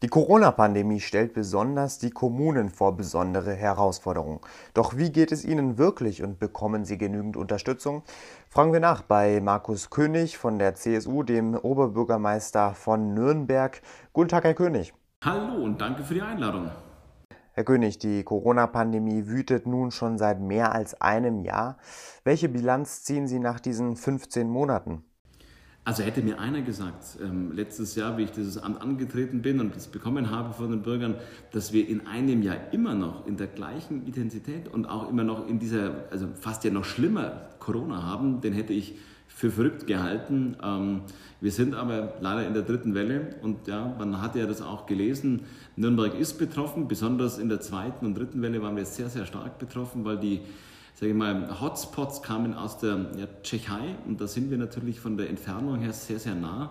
[0.00, 4.38] Die Corona-Pandemie stellt besonders die Kommunen vor besondere Herausforderungen.
[4.72, 8.04] Doch wie geht es ihnen wirklich und bekommen sie genügend Unterstützung?
[8.48, 13.82] Fragen wir nach bei Markus König von der CSU, dem Oberbürgermeister von Nürnberg.
[14.12, 14.94] Guten Tag, Herr König.
[15.24, 16.70] Hallo und danke für die Einladung.
[17.54, 21.76] Herr König, die Corona-Pandemie wütet nun schon seit mehr als einem Jahr.
[22.22, 25.02] Welche Bilanz ziehen Sie nach diesen 15 Monaten?
[25.88, 29.74] Also hätte mir einer gesagt, ähm, letztes Jahr, wie ich dieses Amt angetreten bin und
[29.74, 31.14] das bekommen habe von den Bürgern,
[31.50, 35.48] dass wir in einem Jahr immer noch in der gleichen Intensität und auch immer noch
[35.48, 38.96] in dieser, also fast ja noch schlimmer Corona haben, den hätte ich
[39.28, 40.58] für verrückt gehalten.
[40.62, 41.00] Ähm,
[41.40, 44.84] wir sind aber leider in der dritten Welle und ja, man hat ja das auch
[44.84, 45.44] gelesen.
[45.76, 49.58] Nürnberg ist betroffen, besonders in der zweiten und dritten Welle waren wir sehr, sehr stark
[49.58, 50.42] betroffen, weil die
[50.98, 55.16] sage ich mal, Hotspots kamen aus der ja, Tschechei und da sind wir natürlich von
[55.16, 56.70] der Entfernung her sehr, sehr nah.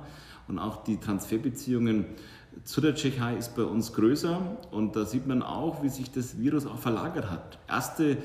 [0.50, 2.06] Und auch die Transferbeziehungen
[2.66, 6.38] zu der Tschechei ist bei uns größer und da sieht man auch, wie sich das
[6.38, 7.58] Virus auch verlagert hat.
[7.70, 8.18] Erste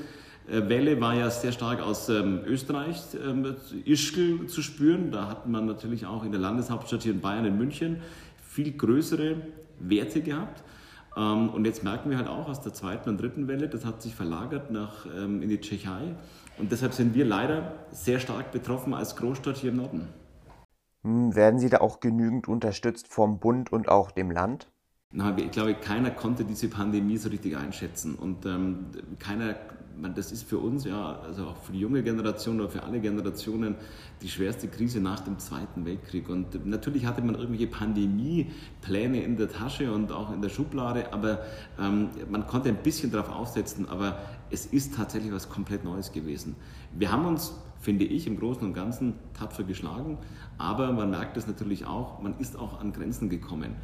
[0.49, 5.09] äh, Welle war ja sehr stark aus ähm, Österreich, ähm, Ischgl zu spüren.
[5.09, 8.01] Da hat man natürlich auch in der Landeshauptstadt hier in Bayern, in München,
[8.45, 9.37] viel größere
[9.79, 10.63] Werte gehabt.
[11.15, 14.01] Ähm, und jetzt merken wir halt auch aus der zweiten und dritten Welle, das hat
[14.01, 16.15] sich verlagert nach, ähm, in die Tschechei.
[16.57, 20.07] Und deshalb sind wir leider sehr stark betroffen als Großstadt hier im Norden.
[21.03, 24.67] Hm, werden Sie da auch genügend unterstützt vom Bund und auch dem Land?
[25.11, 28.15] Na, ich glaube, keiner konnte diese Pandemie so richtig einschätzen.
[28.15, 28.87] Und ähm,
[29.19, 29.55] keiner
[30.15, 33.75] das ist für uns ja, also auch für die junge Generation oder für alle Generationen,
[34.21, 36.29] die schwerste Krise nach dem Zweiten Weltkrieg.
[36.29, 41.39] Und natürlich hatte man irgendwelche Pandemiepläne in der Tasche und auch in der Schublade, aber
[41.79, 44.19] ähm, man konnte ein bisschen darauf aufsetzen, aber
[44.49, 46.55] es ist tatsächlich was komplett Neues gewesen.
[46.93, 47.53] Wir haben uns,
[47.83, 50.17] finde ich, im Großen und Ganzen tapfer geschlagen,
[50.57, 53.75] aber man merkt es natürlich auch, man ist auch an Grenzen gekommen.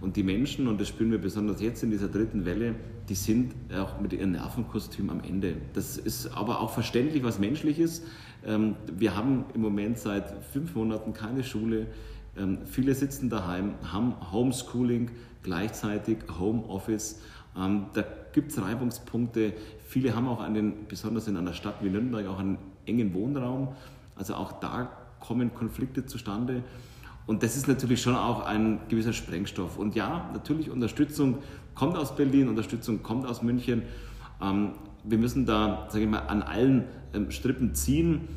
[0.00, 2.74] Und die Menschen, und das spüren wir besonders jetzt in dieser dritten Welle,
[3.08, 5.54] die sind auch mit ihrem Nervenkostüm am Ende.
[5.74, 8.04] Das ist aber auch verständlich, was menschlich ist.
[8.44, 11.88] Ähm, wir haben im Moment seit fünf Monaten keine Schule.
[12.36, 15.10] Ähm, viele sitzen daheim, haben Homeschooling,
[15.42, 17.20] gleichzeitig Homeoffice.
[17.56, 19.52] Ähm, da gibt es Reibungspunkte.
[19.86, 23.68] Viele haben auch einen, besonders in einer Stadt wie Nürnberg, auch einen engen Wohnraum.
[24.16, 26.62] Also auch da kommen Konflikte zustande.
[27.26, 29.78] Und das ist natürlich schon auch ein gewisser Sprengstoff.
[29.78, 31.38] Und ja, natürlich Unterstützung
[31.74, 33.82] kommt aus Berlin, Unterstützung kommt aus München.
[34.40, 34.72] Ähm,
[35.04, 38.28] wir müssen da, sage ich mal, an allen ähm, Strippen ziehen.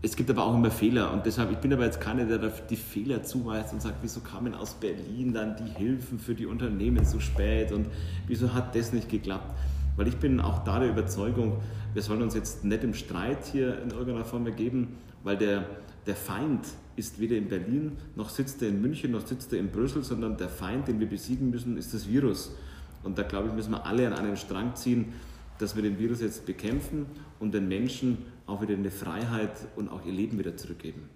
[0.00, 2.76] Es gibt aber auch immer Fehler und deshalb, ich bin aber jetzt keiner, der die
[2.76, 7.18] Fehler zuweist und sagt, wieso kamen aus Berlin dann die Hilfen für die Unternehmen so
[7.18, 7.88] spät und
[8.28, 9.56] wieso hat das nicht geklappt?
[9.96, 11.60] Weil ich bin auch da der Überzeugung,
[11.94, 15.66] wir sollen uns jetzt nicht im Streit hier in irgendeiner Form ergeben, weil der,
[16.06, 19.72] der Feind ist weder in Berlin, noch sitzt er in München, noch sitzt er in
[19.72, 22.54] Brüssel, sondern der Feind, den wir besiegen müssen, ist das Virus.
[23.02, 25.12] Und da glaube ich, müssen wir alle an einen Strang ziehen,
[25.58, 27.06] dass wir den Virus jetzt bekämpfen
[27.40, 31.08] und den Menschen auch wieder eine Freiheit und auch ihr Leben wieder zurückgeben.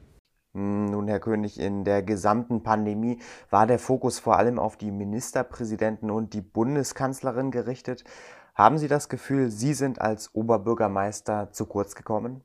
[0.54, 3.18] Hm, nun, Herr König, in der gesamten Pandemie
[3.50, 8.04] war der Fokus vor allem auf die Ministerpräsidenten und die Bundeskanzlerin gerichtet.
[8.54, 12.42] Haben Sie das Gefühl, Sie sind als Oberbürgermeister zu kurz gekommen?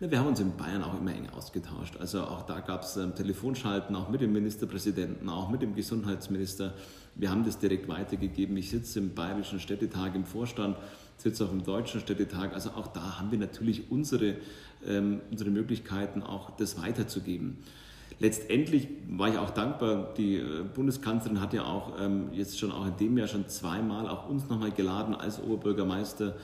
[0.00, 1.96] Wir haben uns in Bayern auch immer eng ausgetauscht.
[2.00, 6.74] Also auch da gab es ähm, Telefonschalten, auch mit dem Ministerpräsidenten, auch mit dem Gesundheitsminister.
[7.14, 8.56] Wir haben das direkt weitergegeben.
[8.56, 10.76] Ich sitze im Bayerischen Städtetag im Vorstand,
[11.16, 12.54] sitze auch im Deutschen Städtetag.
[12.54, 14.36] Also auch da haben wir natürlich unsere,
[14.86, 17.58] ähm, unsere Möglichkeiten, auch das weiterzugeben.
[18.18, 20.14] Letztendlich war ich auch dankbar.
[20.16, 24.08] Die äh, Bundeskanzlerin hat ja auch ähm, jetzt schon auch in dem Jahr schon zweimal
[24.08, 26.36] auch uns nochmal geladen als Oberbürgermeister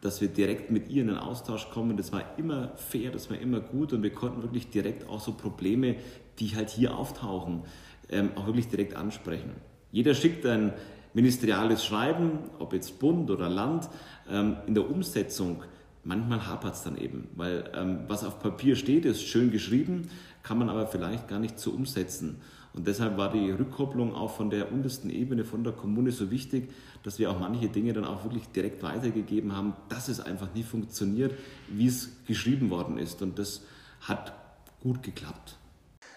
[0.00, 1.96] dass wir direkt mit ihr in den Austausch kommen.
[1.96, 5.32] Das war immer fair, das war immer gut und wir konnten wirklich direkt auch so
[5.32, 5.96] Probleme,
[6.38, 7.62] die halt hier auftauchen,
[8.08, 9.50] ähm, auch wirklich direkt ansprechen.
[9.92, 10.72] Jeder schickt ein
[11.14, 13.88] ministeriales Schreiben, ob jetzt Bund oder Land,
[14.28, 15.62] ähm, in der Umsetzung.
[16.02, 20.08] Manchmal hapert es dann eben, weil ähm, was auf Papier steht, ist schön geschrieben,
[20.42, 22.40] kann man aber vielleicht gar nicht so umsetzen.
[22.72, 26.70] Und deshalb war die Rückkopplung auch von der untersten Ebene, von der Kommune so wichtig,
[27.02, 30.68] dass wir auch manche Dinge dann auch wirklich direkt weitergegeben haben, dass es einfach nicht
[30.68, 31.34] funktioniert,
[31.68, 33.22] wie es geschrieben worden ist.
[33.22, 33.62] Und das
[34.02, 34.32] hat
[34.80, 35.56] gut geklappt.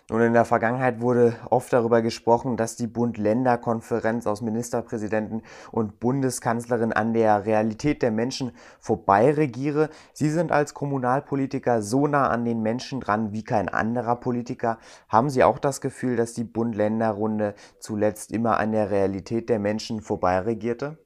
[0.09, 6.91] Nun, in der Vergangenheit wurde oft darüber gesprochen, dass die Bund-Länder-Konferenz aus Ministerpräsidenten und Bundeskanzlerin
[6.91, 8.51] an der Realität der Menschen
[8.81, 9.89] vorbei regiere.
[10.11, 14.77] Sie sind als Kommunalpolitiker so nah an den Menschen dran wie kein anderer Politiker.
[15.07, 20.01] Haben Sie auch das Gefühl, dass die Bund-Länder-Runde zuletzt immer an der Realität der Menschen
[20.01, 20.97] vorbei regierte?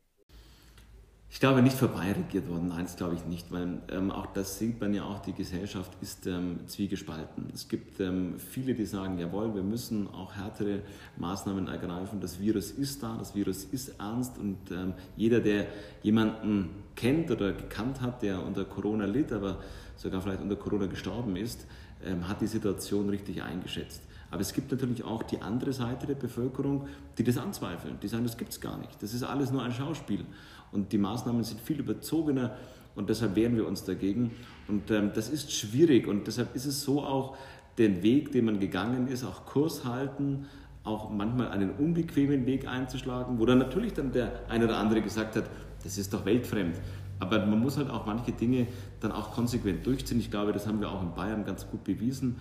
[1.29, 4.57] Ich glaube nicht vorbei regiert worden, nein, das glaube ich nicht, weil ähm, auch das
[4.57, 7.49] sieht man ja auch, die Gesellschaft ist ähm, zwiegespalten.
[7.53, 10.83] Es gibt ähm, viele, die sagen, jawohl, wir müssen auch härtere
[11.17, 15.67] Maßnahmen ergreifen, das Virus ist da, das Virus ist ernst und ähm, jeder, der
[16.01, 19.59] jemanden kennt oder gekannt hat, der unter Corona litt, aber
[19.97, 21.67] sogar vielleicht unter Corona gestorben ist,
[22.05, 24.01] ähm, hat die Situation richtig eingeschätzt.
[24.29, 26.87] Aber es gibt natürlich auch die andere Seite der Bevölkerung,
[27.17, 27.97] die das anzweifeln.
[28.01, 29.01] Die sagen, das gibt es gar nicht.
[29.01, 30.25] Das ist alles nur ein Schauspiel.
[30.71, 32.55] Und die Maßnahmen sind viel überzogener
[32.95, 34.31] und deshalb wehren wir uns dagegen.
[34.67, 37.37] Und ähm, das ist schwierig und deshalb ist es so auch,
[37.77, 40.47] den Weg, den man gegangen ist, auch Kurs halten,
[40.83, 45.35] auch manchmal einen unbequemen Weg einzuschlagen, wo dann natürlich dann der eine oder andere gesagt
[45.35, 45.45] hat,
[45.83, 46.75] das ist doch weltfremd.
[47.19, 48.67] Aber man muss halt auch manche Dinge
[48.99, 50.19] dann auch konsequent durchziehen.
[50.19, 52.37] Ich glaube, das haben wir auch in Bayern ganz gut bewiesen.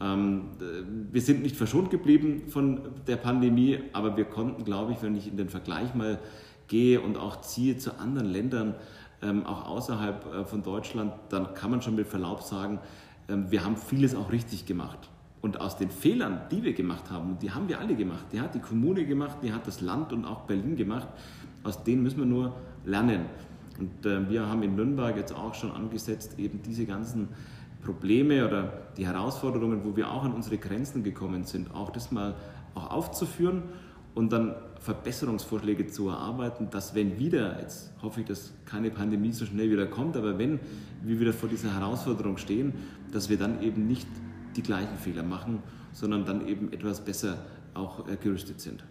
[0.00, 0.44] Ähm,
[1.10, 5.28] wir sind nicht verschont geblieben von der Pandemie, aber wir konnten, glaube ich, wenn ich
[5.28, 6.18] in den Vergleich mal
[6.68, 8.74] gehe und auch ziehe zu anderen Ländern,
[9.22, 12.78] ähm, auch außerhalb äh, von Deutschland, dann kann man schon mit Verlaub sagen,
[13.28, 15.10] ähm, wir haben vieles auch richtig gemacht.
[15.42, 18.54] Und aus den Fehlern, die wir gemacht haben, die haben wir alle gemacht, die hat
[18.54, 21.08] die Kommune gemacht, die hat das Land und auch Berlin gemacht,
[21.62, 22.54] aus denen müssen wir nur
[22.84, 23.26] lernen.
[23.78, 27.28] Und äh, wir haben in Nürnberg jetzt auch schon angesetzt, eben diese ganzen
[27.82, 32.34] Probleme oder die Herausforderungen, wo wir auch an unsere Grenzen gekommen sind, auch das mal
[32.74, 33.62] auch aufzuführen
[34.14, 39.44] und dann Verbesserungsvorschläge zu erarbeiten, dass wenn wieder, jetzt hoffe ich, dass keine Pandemie so
[39.44, 40.58] schnell wieder kommt, aber wenn
[41.02, 42.72] wir wieder vor dieser Herausforderung stehen,
[43.12, 44.08] dass wir dann eben nicht
[44.56, 45.62] die gleichen Fehler machen,
[45.92, 47.38] sondern dann eben etwas besser
[47.74, 48.84] auch äh, gerüstet sind.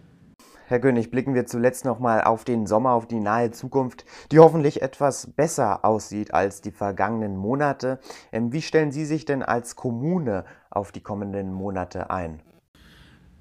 [0.69, 4.83] Herr König, blicken wir zuletzt nochmal auf den Sommer, auf die nahe Zukunft, die hoffentlich
[4.83, 7.99] etwas besser aussieht als die vergangenen Monate.
[8.31, 12.43] Ähm, wie stellen Sie sich denn als Kommune auf die kommenden Monate ein?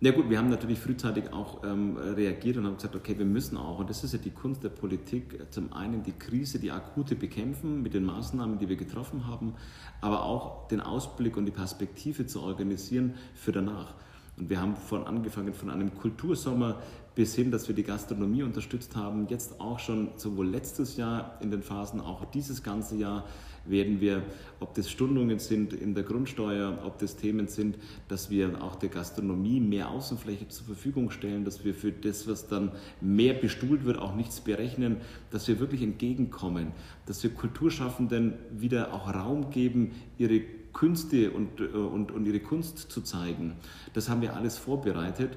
[0.01, 3.59] Ja gut, wir haben natürlich frühzeitig auch ähm, reagiert und haben gesagt, okay, wir müssen
[3.59, 7.15] auch, und das ist ja die Kunst der Politik, zum einen die Krise, die akute
[7.15, 9.53] bekämpfen mit den Maßnahmen, die wir getroffen haben,
[10.01, 13.97] aber auch den Ausblick und die Perspektive zu organisieren für danach.
[14.39, 16.77] Und wir haben von angefangen von einem Kultursommer
[17.19, 19.26] bis hin, dass wir die Gastronomie unterstützt haben.
[19.29, 23.25] Jetzt auch schon sowohl letztes Jahr in den Phasen, auch dieses ganze Jahr
[23.65, 24.23] werden wir,
[24.61, 27.76] ob das Stundungen sind in der Grundsteuer, ob das Themen sind,
[28.06, 32.47] dass wir auch der Gastronomie mehr Außenfläche zur Verfügung stellen, dass wir für das, was
[32.47, 32.70] dann
[33.00, 34.99] mehr bestuhlt wird, auch nichts berechnen,
[35.32, 36.69] dass wir wirklich entgegenkommen,
[37.06, 40.41] dass wir Kulturschaffenden wieder auch Raum geben, ihre
[40.73, 43.55] Künste und, äh, und, und ihre Kunst zu zeigen.
[43.93, 45.37] Das haben wir alles vorbereitet.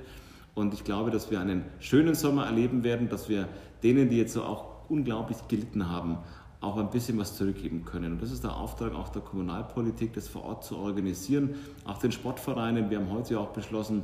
[0.54, 3.48] Und ich glaube, dass wir einen schönen Sommer erleben werden, dass wir
[3.84, 6.18] denen, die jetzt so auch unglaublich gelitten haben,
[6.60, 8.14] auch ein bisschen was zurückgeben können.
[8.14, 11.56] Und das ist der Auftrag auch der Kommunalpolitik, das vor Ort zu organisieren.
[11.86, 12.90] Auch den Sportvereinen.
[12.90, 14.04] Wir haben heute auch beschlossen,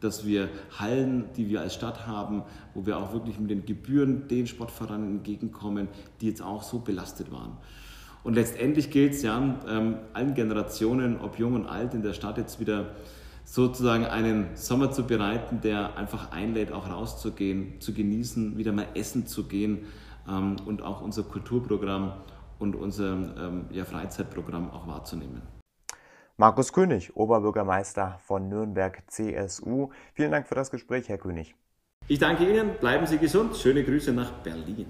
[0.00, 2.42] dass wir Hallen, die wir als Stadt haben,
[2.74, 5.88] wo wir auch wirklich mit den Gebühren den Sportvereinen entgegenkommen,
[6.20, 7.56] die jetzt auch so belastet waren.
[8.22, 9.38] Und letztendlich gilt es ja
[9.68, 12.86] ähm, allen Generationen, ob jung und alt, in der Stadt jetzt wieder
[13.44, 19.26] sozusagen einen Sommer zu bereiten, der einfach einlädt, auch rauszugehen, zu genießen, wieder mal essen
[19.26, 19.86] zu gehen
[20.28, 22.12] ähm, und auch unser Kulturprogramm
[22.58, 25.42] und unser ähm, ja, Freizeitprogramm auch wahrzunehmen.
[26.36, 29.90] Markus König, Oberbürgermeister von Nürnberg CSU.
[30.14, 31.54] Vielen Dank für das Gespräch, Herr König.
[32.08, 34.86] Ich danke Ihnen, bleiben Sie gesund, schöne Grüße nach Berlin.